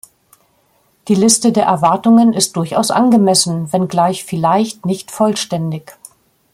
[1.07, 5.95] Die Liste der Erwartungen ist durchaus angemessen, wenngleich vielleicht nicht vollständig.